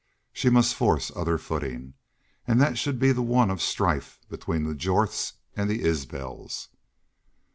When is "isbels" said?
5.69-6.69